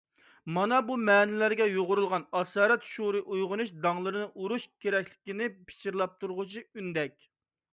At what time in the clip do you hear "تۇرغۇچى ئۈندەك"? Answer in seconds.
6.25-7.17